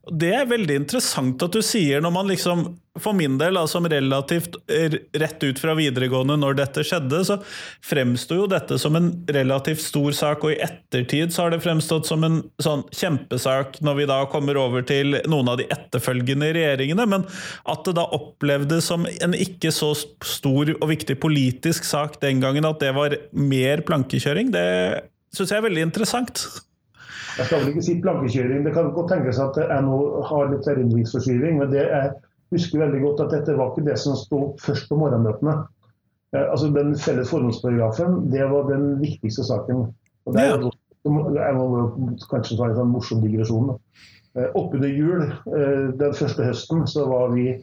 [0.07, 2.61] Det er veldig interessant at du sier når man liksom
[3.03, 7.41] For min del, altså relativt rett ut fra videregående når dette skjedde, så
[7.83, 12.07] fremsto jo dette som en relativt stor sak, og i ettertid så har det fremstått
[12.07, 17.09] som en sånn kjempesak når vi da kommer over til noen av de etterfølgende regjeringene,
[17.17, 22.45] men at det da opplevdes som en ikke så stor og viktig politisk sak den
[22.45, 24.69] gangen, at det var mer plankekjøring, det
[25.35, 26.47] syns jeg er veldig interessant.
[27.35, 28.63] Jeg skal vel ikke si plankekjøring.
[28.67, 32.13] Det kan godt tenkes at jeg nå har litt erindringsforskyving, men det jeg
[32.55, 35.57] husker veldig godt at dette var ikke det som sto først på morgenmøtene.
[36.35, 39.87] Eh, altså Den felles formålsparagrafen det var den viktigste saken.
[40.27, 40.69] Og det er,
[41.05, 41.65] Jeg må
[42.31, 43.75] kanskje ta en sånn morsom digresjon.
[44.35, 47.59] Eh, Oppunder jul eh, den første høsten så var vi,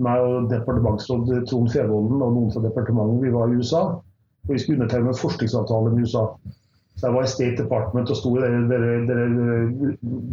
[0.00, 3.82] meg og departementsråd Trond Fevolden og noen fra departementet, vi var i USA.
[4.48, 6.24] Og vi skulle undertegne en forskningsavtale med USA.
[7.00, 9.20] Så jeg var i State Department og sto i det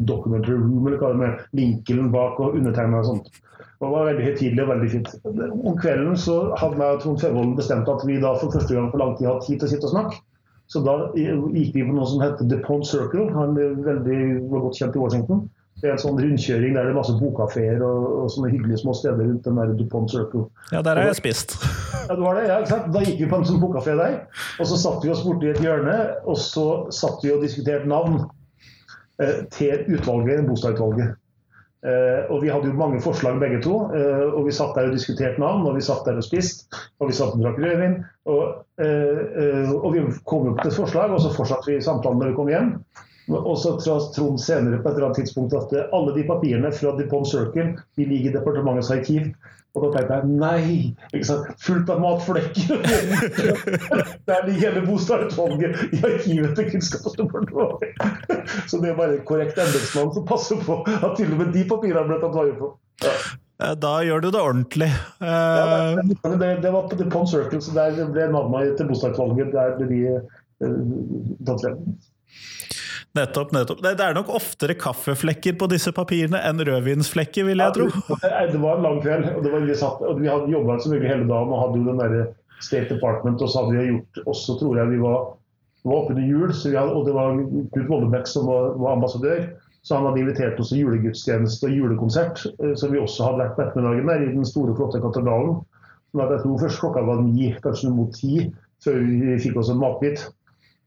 [0.10, 3.30] documentary room eller hva det med linkelen bak og undertegna og sånt.
[3.78, 5.12] Det var veldig høytidelig og veldig fint.
[5.24, 8.90] Om kvelden så hadde jeg og Trond Fevold bestemt at vi da for første gang
[8.92, 10.20] på lang tid hadde tid til å sitte og snakke.
[10.68, 13.30] Så da gikk vi på noe som heter The Pond Circle.
[13.38, 14.20] Han er veldig
[14.52, 15.46] godt kjent i Washington.
[15.78, 18.96] Det er en sånn rundkjøring der det er masse bokkafeer og, og, sånne hyggelige små
[18.98, 20.48] steder rundt den der DuPont Circle.
[20.74, 21.54] Ja, der har jeg spist.
[22.08, 22.90] Ja, det var det, ja, ikke sant?
[22.96, 24.18] Da gikk vi på en sånn bokkafé der,
[24.62, 26.66] og så satt vi oss borti et hjørne, og så
[26.96, 28.22] satt vi og diskuterte navn
[29.22, 31.18] eh, til utvalget, Bostadutvalget.
[31.88, 34.96] Eh, og vi hadde jo mange forslag begge to, eh, og vi satt der og
[34.96, 38.00] diskuterte navn, og vi satt der og spiste, og vi satt og drakk rødvin.
[38.32, 42.24] Og, eh, eh, og vi kom opp til et forslag, og så fortsatte vi samtalen
[42.24, 42.72] når vi kom hjem.
[43.28, 46.72] Og så sa Trond senere på et eller annet tidspunkt at eh, alle de papirene
[46.72, 49.34] fra DuPont Circle de ligger i departementets arkiv.
[49.76, 51.24] Og da tenkte jeg nei!
[51.62, 52.80] Fullt av matflekker!
[54.30, 58.64] Der ligger hele Bostadutvalget i arkivet til Kunnskapsdepartementet.
[58.72, 62.08] Så det er bare korrekt embetsmann som passer på at til og med de papirene
[62.10, 62.72] ble tatt vare på.
[63.06, 63.14] Ja.
[63.68, 64.90] Eh, da gjør du det ordentlig.
[65.22, 69.90] Ja, det, det, var på DuPont Circle, så der ble navnet til Bostadutvalget der ble
[69.92, 71.82] de uh, tatt frem.
[73.18, 73.54] Nettopp.
[73.56, 73.84] nettopp.
[73.84, 77.88] Det er nok oftere kaffeflekker på disse papirene enn rødvinsflekker, vil jeg tro.
[78.22, 81.30] det var en lang kveld, og, var, vi, satt, og vi hadde jobba selvfølgelig hele
[81.30, 82.28] dagen og hadde jo den der
[82.64, 85.32] State Department, og så hadde vi gjort også, tror jeg vi var,
[85.86, 87.40] var oppe til jul, hadde, og det var
[87.74, 89.48] Knut Vollebekk som var, var, ambassadør.
[89.86, 93.54] Så han hadde invitert oss til julegudstjeneste og julekonsert, eh, som vi også hadde vært
[93.56, 95.62] på ettermiddagen der i den store, flotte katedralen.
[96.12, 98.50] Sånn jeg tror først klokka var ni, kanskje mot ti,
[98.84, 100.26] før vi fikk oss en matbit.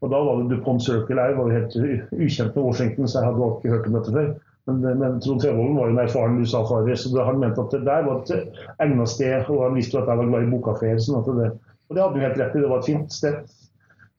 [0.01, 1.75] Og Da var det DuPont Circle her, var jo helt
[2.17, 4.31] ukjent med Washington, så jeg hadde ikke hørt om dette før.
[4.69, 8.07] Men, men Trond Trevolden var jo en erfaren USA-farer, så han mente at det der
[8.07, 9.49] var et egnet sted.
[9.49, 11.03] Og han visste jo at jeg var glad i bokkafeer.
[11.05, 11.21] Sånn
[11.91, 13.59] og det hadde han helt rett i, det var et fint sted.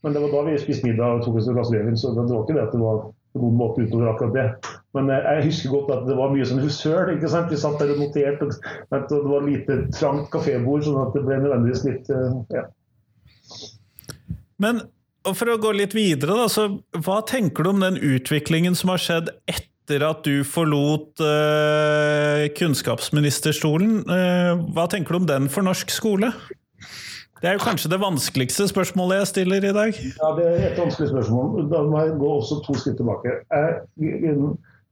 [0.03, 2.25] Men det var da vi spiste middag og tok oss et glass rødvin, så det
[2.25, 4.71] var ikke det at det var på god måte utover akkurat det.
[4.97, 7.13] Men eh, jeg husker godt at det var mye sånn søl.
[7.13, 7.51] ikke sant?
[7.53, 8.49] Vi satt der og noterte,
[8.91, 12.65] og det var lite trangt kafébord, sånn at det ble nødvendigvis litt eh, ja.
[14.61, 14.83] Men
[15.27, 16.67] og For å gå litt videre, da, så
[17.05, 24.01] hva tenker du om den utviklingen som har skjedd etter at du forlot uh, kunnskapsministerstolen?
[24.09, 26.31] Uh, hva tenker du om den for norsk skole?
[27.41, 30.01] Det er jo kanskje det vanskeligste spørsmålet jeg stiller i dag.
[30.21, 31.63] Ja, det er et vanskelig spørsmål.
[31.71, 33.39] Da må jeg gå også to skritt tilbake.
[33.49, 34.35] Jeg,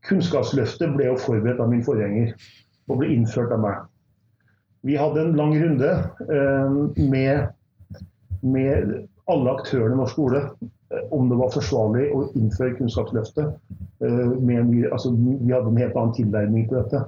[0.10, 2.34] kunnskapsløftet ble jo forberedt av min forgjenger
[2.90, 3.86] og ble innført av meg.
[4.86, 5.94] Vi hadde en lang runde
[6.30, 7.50] uh, med,
[8.42, 8.98] med
[9.30, 13.56] alle aktørene i norsk skole eh, om det var forsvarlig å innføre Kunnskapsløftet.
[14.04, 14.22] Eh,
[14.92, 17.04] altså, vi hadde en helt annen tilnærming til dette.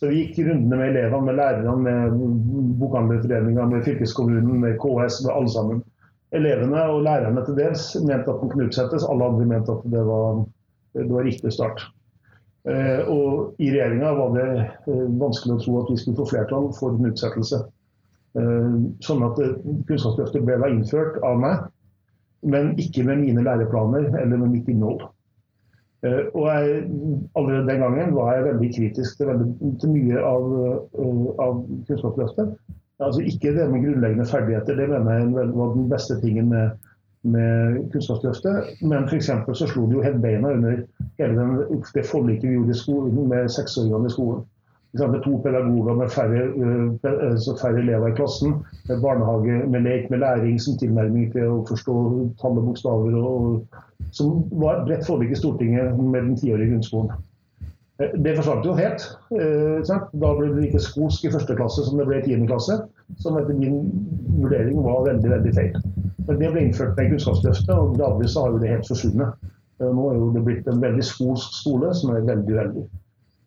[0.00, 5.34] Så Vi gikk rundene med elevene, med lærerne, med Bokhandlerforeninga, med fylkeskommunen, med KS, med
[5.34, 5.82] alle sammen.
[6.34, 10.02] Elevene og lærerne til dels mente at den kunne utsettes, alle andre mente at det
[10.08, 10.42] var,
[10.98, 11.86] det var riktig start.
[12.66, 14.48] Eh, og I regjeringa var det
[15.20, 17.60] vanskelig å tro at vi skulle få flertall for en utsettelse.
[18.34, 18.70] Eh,
[19.06, 21.66] sånn at eh, Kunnskapsløftet ble da innført av meg,
[22.50, 25.04] men ikke med mine læreplaner eller med mitt innhold.
[26.04, 26.80] Eh, og jeg,
[27.38, 30.48] Allerede den gangen var jeg veldig kritisk til, veldig, til mye av,
[31.46, 32.56] av, Kunnskapsløftet.
[33.04, 36.90] Altså Ikke det med grunnleggende ferdigheter, det mener jeg var den beste tingen med,
[37.22, 38.74] med Kunnskapsløftet.
[38.82, 39.30] Men f.eks.
[39.30, 40.82] så slo det jo helt beina under
[41.22, 41.54] hele den,
[41.94, 44.42] det forliket vi gjorde i skolen med seksåringene i skolen
[44.94, 48.54] med to pedagoger med færre, så færre, elever i klassen.
[48.88, 51.94] Med barnehage med lek med læring som tilnærming til å forstå
[52.40, 53.16] tall og bokstaver.
[54.14, 57.10] Som var et bredt forlik i Stortinget med den tiårige grunnskolen.
[57.98, 59.08] Eh, det forsvant jo helt.
[59.34, 62.78] Da ble det ikke skolsk i første klasse som det ble i tiende klasse.
[63.18, 63.90] Som etter min
[64.38, 65.78] vurdering var veldig veldig feil.
[66.28, 69.50] Men det ble innført med Kunnskapsløftet, og gradvis har jo det helt forsvunnet.
[69.82, 72.84] Nå er jo det blitt en veldig skolsk skole som er veldig, veldig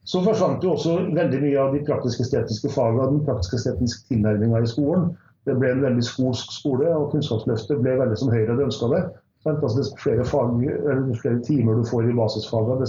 [0.08, 5.10] Så forsvant jo også veldig mye av de praktisk-estetiske fagene, den praktisk-estetiske tilnærminga i skolen.
[5.48, 9.04] Det ble en veldig skolsk skole, og Kunnskapsløftet ble veldig som Høyre hadde ønska det.
[9.48, 10.58] Altså, dess flere, fag,
[11.22, 12.88] flere, timer du får i basisfagene,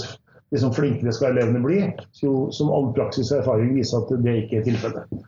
[0.54, 1.80] dess flinkere skal elevene bli.
[2.22, 5.18] Jo, som all praksis og erfaring viser at det ikke er tilfellet.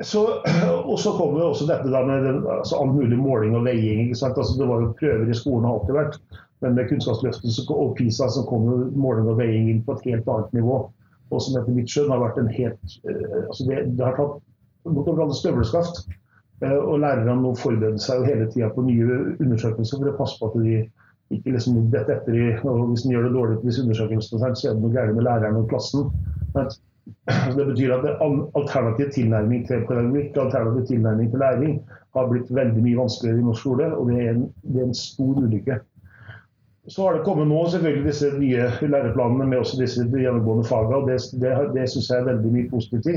[0.00, 0.22] Så,
[0.90, 4.08] og så kommer også dette med altså all mulig måling og veiing.
[4.10, 6.20] Altså, det var jo prøver i skolen har alltid vært.
[6.64, 10.54] Men med Kunnskapsløftet og PISA så kommer måling og veiing inn på et helt annet
[10.56, 10.78] nivå.
[11.30, 14.38] Og som etter mitt skjønn har vært en helt eh, altså det, det har tatt
[14.86, 16.06] bortover alle støvelskaft.
[16.62, 20.48] Eh, og lærerne må forberede seg hele tida på nye undersøkelser for å passe på
[20.48, 20.78] at de
[21.34, 24.68] ikke liksom detter etter i og Hvis de gjør det dårlig på disse undersøkelsene, så
[24.70, 26.06] er det noe galt med læreren og klassen.
[27.56, 28.06] Det betyr at
[28.60, 31.76] alternativ tilnærming til pedagogikk alternativ tilnærming til læring
[32.16, 34.98] har blitt veldig mye vanskeligere i norsk skole, og det er en, det er en
[34.98, 35.78] stor ulykke.
[36.88, 40.96] Så har det kommet nå selvfølgelig disse nye læreplanene med også disse gjennomgående fagene.
[40.96, 43.16] og Det, det, det syns jeg er veldig mye positivt i.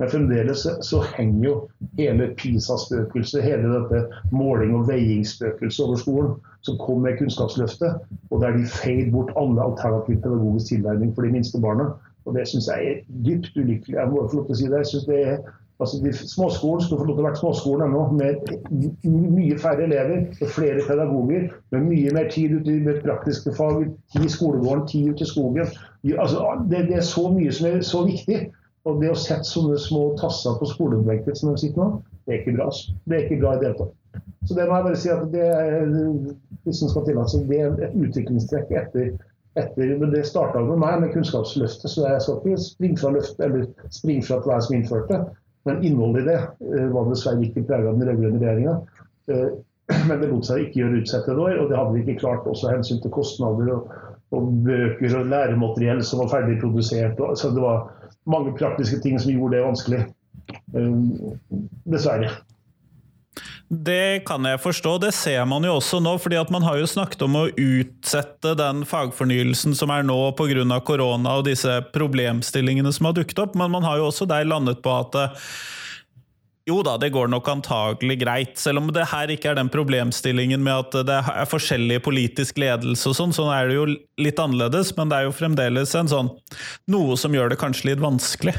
[0.00, 1.54] Men fremdeles så henger jo
[1.98, 6.30] hele PISA-spøkelset, hele dette måling- og veiingsspøkelset over skolen,
[6.64, 7.98] som kom med Kunnskapsløftet,
[8.30, 11.90] og der de feide bort alle alternativ pedagogisk tilnærming for de minste barna.
[12.26, 13.96] Og Det syns jeg er dypt ulykkelig.
[13.96, 14.82] Jeg må få lov til å si det.
[14.82, 15.40] Jeg synes det er
[15.80, 20.26] Altså, de Småskolen skulle få lov til å være småskolen ennå, med mye færre elever
[20.44, 21.46] og flere pedagoger.
[21.72, 25.72] Med mye mer tid ute i praktiske fag, tid i skolegården, tid ute i skogen.
[26.10, 28.42] Altså, det, det, er så mye som er så viktig.
[28.84, 31.88] Og det å sette sånne små tasser på skolebenken som de sitter nå,
[32.26, 32.68] det er ikke bra.
[33.08, 33.96] Det er ikke bra i det hele tatt.
[34.48, 35.48] Så det må jeg bare si at det
[36.64, 39.12] hvis skal tillate, det er et utviklingstrekk etter
[39.58, 43.66] etter, Det starta med meg med Kunnskapsløftet, så jeg skal ikke springe fra løftet eller
[43.90, 45.22] springe fra jeg som innførte.
[45.68, 48.76] Men innholdet i det eh, var dessverre ikke preget av den rød-grønne regjeringa.
[49.28, 49.48] Eh,
[50.08, 52.46] men det lot seg ikke gjøre utsette et år, og det hadde vi ikke klart
[52.48, 53.90] også av hensyn til kostnader og,
[54.36, 57.20] og, bøker og læremateriell som var ferdig produsert.
[57.20, 57.90] Og, så det var
[58.30, 60.04] mange praktiske ting som gjorde det vanskelig.
[60.78, 60.94] Eh,
[61.90, 62.32] dessverre.
[63.70, 64.96] Det kan jeg forstå.
[64.98, 66.16] Det ser man jo også nå.
[66.18, 70.80] fordi at Man har jo snakket om å utsette den fagfornyelsen som er nå pga.
[70.82, 73.54] korona og disse problemstillingene som har dukket opp.
[73.54, 75.46] Men man har jo også der landet på at eh,
[76.66, 78.58] jo da, det går nok antagelig greit.
[78.58, 83.08] Selv om det her ikke er den problemstillingen med at det er forskjellig politisk ledelse
[83.08, 83.86] og sånn, sånn er det jo
[84.18, 84.96] litt annerledes.
[84.98, 86.34] Men det er jo fremdeles en sånn
[86.90, 88.58] noe som gjør det kanskje litt vanskelig.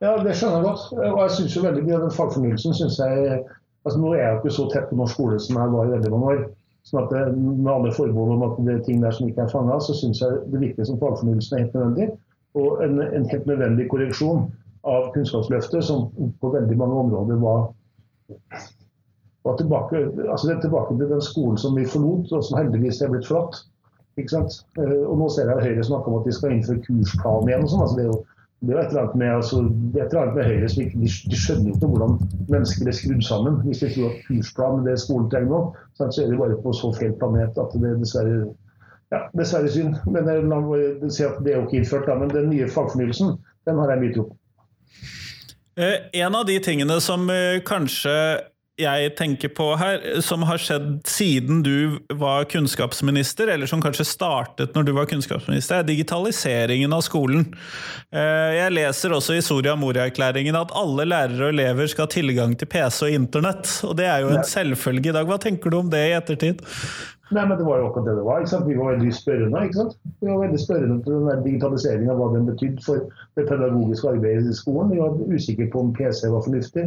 [0.00, 0.90] Ja, det skjønner jeg godt.
[0.96, 3.40] Og jeg syns jo veldig mye av den fagfornyelsen syns jeg
[3.88, 6.10] Altså, nå er jeg ikke så tett på norsk skole som jeg var i veldig
[6.12, 6.40] mange år.
[6.88, 9.52] sånn at det, Med alle forbehold om at det er ting der som ikke er
[9.52, 12.08] fanga, så syns jeg det virker som fagfornyelsen er helt nødvendig.
[12.60, 14.46] Og en, en, helt nødvendig korreksjon
[14.88, 16.08] av Kunnskapsløftet, som
[16.40, 17.68] på veldig mange områder var,
[19.56, 23.12] tilbake, altså det er tilbake til den skolen som vi forlot, og som heldigvis er
[23.12, 23.62] blitt sant?
[24.18, 27.64] Eh, og nå ser jeg Høyre snakke om at de skal innføre kursplan igjen.
[27.64, 28.18] og sånn, altså det er jo
[28.60, 29.60] det er et eller annet med, altså,
[30.34, 32.16] med Høyre som ikke, de, de skjønner ikke hvordan
[32.50, 33.60] mennesker er skrudd sammen.
[33.66, 35.60] Hvis de tror at kursplan det skolen trenger nå,
[35.94, 38.40] så er de bare på så feil planet at det er dessverre
[39.14, 39.94] ja, dessverre synd.
[40.10, 42.66] Men jeg, la meg si at det er jo ikke innført, da, men den nye
[42.72, 44.38] fagfornyelsen den har jeg mye tro på.
[45.78, 48.14] Eh, en av de tingene som eh, kanskje
[48.78, 54.76] jeg tenker på her, som har skjedd siden du var kunnskapsminister, eller som kanskje startet
[54.76, 57.48] når du var kunnskapsminister, er digitaliseringen av skolen.
[58.14, 62.54] Eh, jeg leser også i Soria Moria-erklæringen at alle lærere og elever skal ha tilgang
[62.58, 63.72] til PC og internett.
[63.88, 65.26] Og det er jo en selvfølge i dag.
[65.26, 66.62] Hva tenker du om det i ettertid?
[67.28, 68.38] Nei, men Det var jo akkurat det det var.
[68.40, 68.68] ikke sant?
[68.68, 69.64] Vi var veldig spørrende.
[69.66, 69.98] ikke sant?
[70.22, 73.02] Vi var veldig spørrende til den digitaliseringa, hva den betydde for
[73.36, 74.94] det pedagogiske arbeidet i skolen.
[74.94, 76.86] Vi var usikre på om PC var fornuftig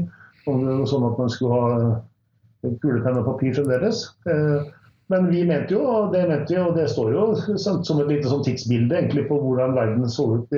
[0.49, 4.06] om det var sånn at man skulle ha kulepenn og papir fremdeles.
[4.30, 4.69] Eh,
[5.12, 7.25] men vi mente jo, og det mente vi, og det står jo
[7.60, 10.56] som et lite sånn tidsbilde egentlig på hvordan verden så ut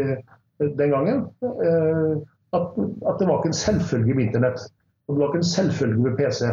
[0.60, 2.14] den gangen, eh,
[2.54, 2.76] at,
[3.10, 4.62] at det var ikke en selvfølge med internett.
[5.08, 6.52] Og det var ikke en selvfølge med PC.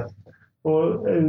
[0.69, 1.29] Og eh,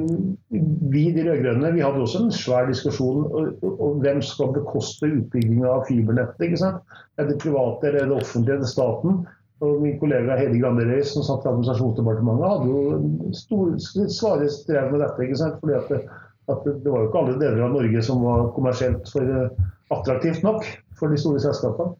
[0.91, 3.27] Vi de rød-grønne vi hadde også en svær diskusjon
[3.63, 6.47] om hvem skal bekoste utbygginga av fibernettet.
[6.47, 6.97] ikke sant?
[7.17, 9.21] Er det private, er det offentlige, er det staten?
[9.61, 13.73] Og min kollega Heidi Grande Røis, som satt i Administrasjonsdepartementet, hadde jo stor,
[14.09, 15.25] svare strev med dette.
[15.25, 15.59] ikke sant?
[15.61, 15.99] Fordi at det,
[16.49, 20.41] at det, var jo ikke alle deler av Norge som var kommersielt for eh, attraktivt
[20.47, 20.65] nok
[20.97, 21.93] for de store selskapene.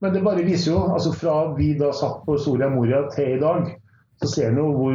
[0.00, 3.40] Men det bare viser jo, altså fra vi da satt på Soria Moria til i
[3.40, 3.66] dag,
[4.20, 4.94] så ser vi jo hvor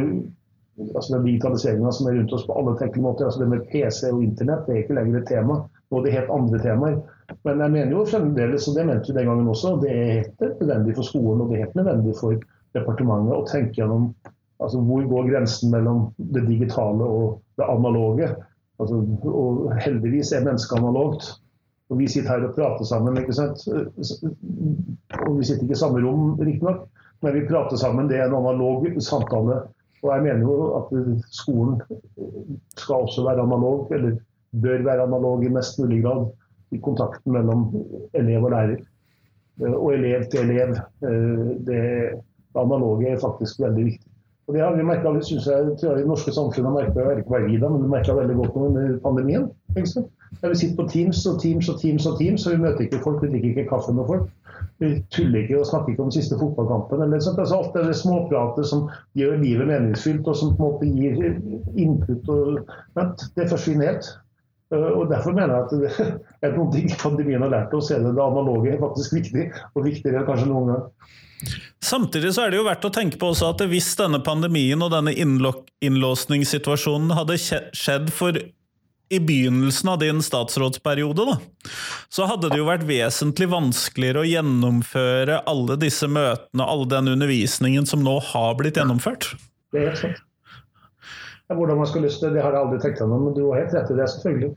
[0.94, 3.24] altså den digitaliseringa som er rundt oss på alle tenkelige måter.
[3.26, 5.60] altså Det med PC og internett det er ikke lenger et tema.
[5.90, 6.98] Nå er det helt andre temaer.
[7.46, 10.60] Men jeg mener jo fremdeles, og det mente vi den gangen også, det er helt
[10.60, 12.36] nødvendig for skolen og det er helt nødvendig for
[12.76, 14.10] departementet å tenke gjennom
[14.62, 18.30] altså hvor går grensen mellom det digitale og det analoge.
[18.80, 21.28] Altså, og heldigvis er mennesket analogt.
[21.90, 23.18] Og vi sitter her og prater sammen.
[23.20, 23.62] ikke sant?
[23.68, 26.86] Og vi sitter ikke i samme rom, riktignok,
[27.22, 28.08] men vi prater sammen.
[28.10, 29.60] Det er en analog samtale.
[30.02, 30.90] Og jeg mener jo at
[31.32, 31.78] skolen
[32.76, 34.18] skal også være analog, eller
[34.62, 36.26] bør være analog i mest mulig grad
[36.74, 37.68] i kontakten mellom
[38.14, 38.82] elev og lærer.
[39.66, 40.76] Og elev til elev.
[41.66, 41.80] Det
[42.56, 44.10] analoge er faktisk veldig viktig.
[44.46, 47.48] Og Det har vi merka synes jeg, tror jeg, i norske samfunnet merka ikke bare
[47.50, 49.48] vi da, men vi merka veldig godt under pandemien.
[49.74, 53.00] Der vi sitter på Teams og Teams og Teams og Teams, og vi møter ikke
[53.02, 54.28] folk, vi drikker ikke kaffe med folk.
[54.78, 57.02] Vi tuller ikke og snakker ikke om den siste fotballkampen.
[57.02, 57.38] eller sånt.
[57.38, 61.12] Altså, alt det småpratet som gjør livet meningsfylt, og som på en måte gir
[61.76, 62.28] input.
[62.28, 62.58] Og,
[63.36, 64.10] det forsvinner helt.
[64.74, 65.70] Og Derfor mener jeg at
[66.42, 69.44] det er noen ting pandemien har lært oss, er det det analoge er faktisk viktig,
[69.74, 70.82] og viktigere enn kanskje noen gang.
[71.84, 74.90] Samtidig så er det jo verdt å tenke på også at hvis denne pandemien og
[74.90, 78.40] denne innlåsningssituasjonen hadde skjedd for
[79.06, 81.36] i begynnelsen av din statsrådsperiode, da,
[82.10, 87.86] så hadde det jo vært vesentlig vanskeligere å gjennomføre alle disse møtene, all den undervisningen
[87.86, 89.36] som nå har blitt gjennomført.
[89.70, 90.25] Det er helt sant.
[91.52, 93.74] Hvordan man skal løse det, det har jeg aldri tenkt gjennom, men du har helt
[93.76, 94.54] rett i det, selvfølgelig.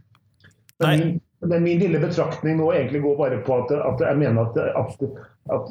[0.80, 1.10] Men Nei.
[1.42, 5.04] Men min lille betraktning nå egentlig går bare på at, at jeg mener at, at,
[5.56, 5.70] at,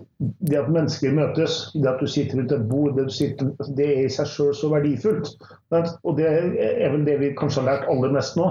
[0.48, 4.06] det at mennesker møtes, det at du sitter rundt et bord, det, sitter, det er
[4.06, 5.34] i seg selv så verdifullt.
[5.76, 8.48] Og det er vel det vi kanskje har lært aller mest nå.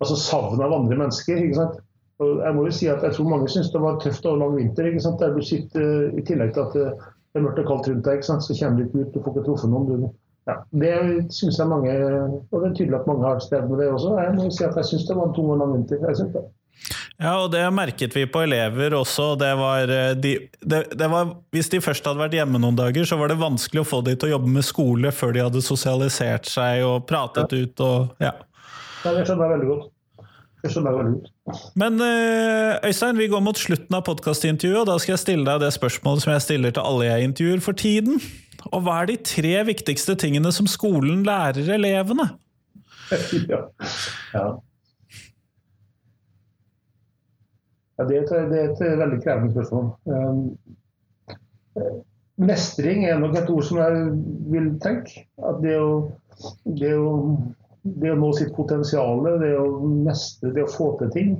[0.00, 1.42] Altså savnet av andre mennesker.
[1.42, 1.82] ikke sant?
[2.22, 4.54] Og jeg må jo si at jeg tror mange syns det var tøft og lang
[4.54, 4.86] vinter.
[4.86, 5.18] ikke sant?
[5.20, 6.86] Der du sitter, I tillegg til at det
[7.34, 8.46] er mørkt og kaldt rundt deg, ikke sant?
[8.46, 9.90] så kommer du ikke ut, du får ikke truffet noen.
[9.90, 10.10] Du,
[10.48, 10.94] ja, det
[11.36, 14.14] syns jeg mange Og det er tydelig at mange har strevd med det også.
[14.18, 16.48] Jeg må si at jeg syns det var en tung og lang vinter.
[17.20, 19.34] Ja, og det merket vi på elever også.
[19.40, 20.32] Det var, eh, de,
[20.64, 23.84] det, det var, hvis de først hadde vært hjemme noen dager, så var det vanskelig
[23.84, 27.52] å få de til å jobbe med skole før de hadde sosialisert seg og pratet
[27.52, 27.60] ja.
[27.60, 27.84] ut.
[27.84, 28.32] Og, ja.
[29.04, 29.90] ja, det skjønner jeg godt.
[30.60, 31.28] Veldig godt.
[31.80, 35.62] Men eh, Øystein, vi går mot slutten av podkastintervjuet, og da skal jeg stille deg
[35.62, 38.20] det spørsmålet som jeg stiller til alle jeg intervjuer for tiden.
[38.68, 42.28] Og hva er de tre viktigste tingene som skolen lærer elevene?
[43.50, 43.64] ja.
[44.34, 44.48] ja.
[48.00, 49.90] Ja, det, er et, det, er et, veldig krevende spørsmål.
[50.08, 50.38] Um,
[52.40, 54.06] mestring er nok et ord som jeg
[54.54, 55.26] vil tenke.
[55.44, 55.90] At det å,
[56.80, 57.10] det å,
[57.84, 59.66] det å nå sitt potensial, det å
[60.06, 61.34] mestre, det å få til ting,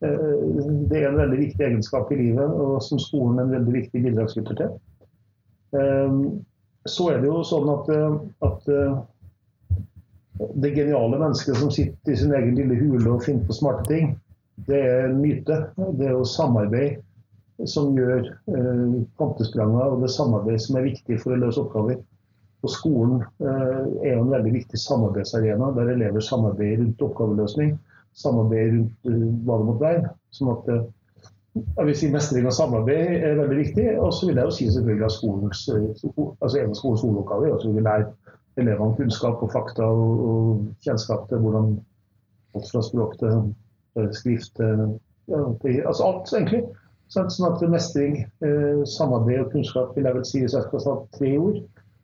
[0.00, 0.32] uh,
[0.88, 4.04] det er en veldig viktig egenskap i livet, og som skolen er en veldig viktig
[4.06, 4.72] bidragsyter til.
[5.72, 6.42] Um,
[6.88, 7.90] så er det jo sånn at,
[8.44, 9.00] at uh,
[10.54, 14.14] det geniale mennesket som sitter i sin egen lille hule og finner på smarte ting,
[14.66, 15.58] det er en myte.
[15.98, 17.00] Det er jo samarbeid
[17.68, 22.00] som gjør eh, og det er samarbeid som er viktig for å løse oppgaver.
[22.62, 27.76] Og Skolen eh, er jo en veldig viktig samarbeidsarena, der elever samarbeider rundt oppgaveløsning.
[28.18, 30.12] Samarbeider rundt hva det måtte være.
[30.34, 30.72] Sånn at
[31.54, 33.86] jeg vil si Mestring og samarbeid er veldig viktig.
[34.00, 37.56] Og så vil jeg jo si selvfølgelig at skolens, altså en av skolens hovedoppgaver er
[37.56, 38.06] å lære
[38.60, 41.74] elevene kunnskap og fakta og, og kjennskap til hvordan
[42.56, 46.64] alt fra språk til skrift ja, til, Altså alt, egentlig.
[47.12, 50.94] Sånn at mestring, eh, samarbeid og kunnskap vil jeg vel si hvis jeg skal ta
[51.18, 51.58] tre ord.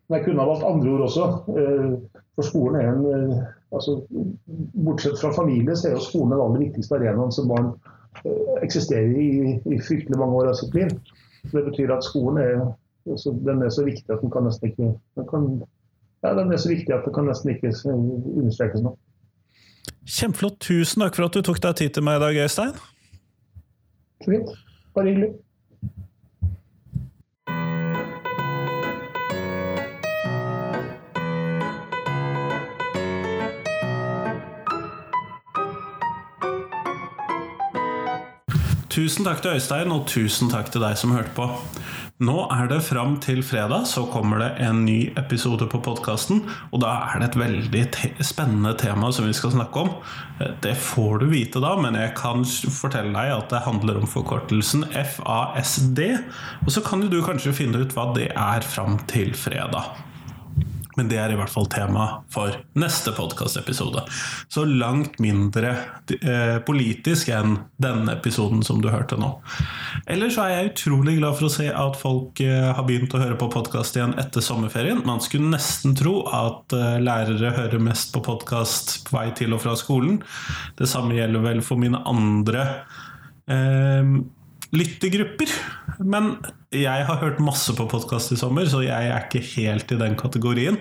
[0.09, 1.29] Men jeg kunne ha valgt andre ord også.
[1.57, 3.39] Eh, for skolen er en
[3.73, 3.97] altså,
[4.85, 7.73] Bortsett fra familie, så er jo skolen den aller viktigste arenaen som barn
[8.63, 10.93] eksisterer i, i fryktelig mange år av sitt liv.
[11.53, 12.63] Det betyr at skolen er,
[13.47, 15.49] den er så viktig at den kan nesten ikke den, kan,
[16.25, 18.99] ja, den er så viktig at den kan nesten ikke understrekes nok.
[20.09, 20.61] Kjempeflott.
[20.65, 22.75] Tusen takk for at du tok deg tid til meg i dag, Øystein.
[24.25, 24.51] Fint.
[24.97, 25.35] Bare hyggelig.
[38.99, 41.45] Tusen takk til Øystein, og tusen takk til deg som hørte på.
[42.27, 46.41] Nå er det fram til fredag, så kommer det en ny episode på podkasten.
[46.75, 49.93] Og da er det et veldig te spennende tema som vi skal snakke om.
[50.65, 54.83] Det får du vite da, men jeg kan fortelle deg at det handler om forkortelsen
[54.91, 56.03] FASD.
[56.67, 60.08] Og så kan du kanskje finne ut hva det er fram til fredag.
[60.99, 64.03] Men det er i hvert fall tema for neste podkastepisode.
[64.51, 65.75] Så langt mindre
[66.19, 69.31] eh, politisk enn denne episoden som du hørte nå.
[70.11, 73.23] Ellers så er jeg utrolig glad for å se at folk eh, har begynt å
[73.23, 75.05] høre på podkast igjen etter sommerferien.
[75.07, 79.63] Man skulle nesten tro at eh, lærere hører mest på podkast på vei til og
[79.63, 80.19] fra skolen.
[80.79, 82.67] Det samme gjelder vel for mine andre
[83.47, 84.19] eh,
[84.75, 85.53] lyttergrupper.
[86.05, 86.37] Men
[86.75, 90.19] jeg har hørt masse på podkast i sommer, så jeg er ikke helt i den
[90.19, 90.79] kategorien.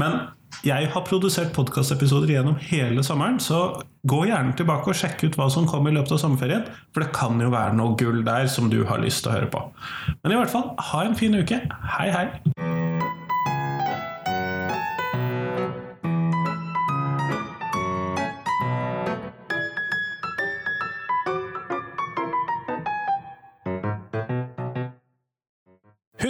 [0.00, 0.26] Men
[0.64, 5.48] jeg har produsert podkastepisoder gjennom hele sommeren, så gå gjerne tilbake og sjekk ut hva
[5.52, 8.70] som kom i løpet av sommerferien, for det kan jo være noe gull der som
[8.72, 9.64] du har lyst til å høre på.
[10.22, 11.62] Men i hvert fall, ha en fin uke.
[11.98, 12.93] Hei, hei!